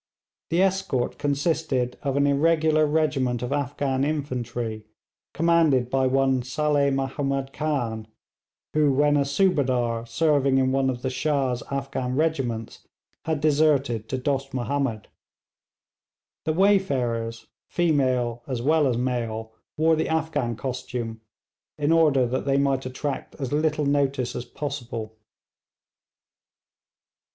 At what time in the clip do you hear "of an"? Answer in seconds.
2.01-2.25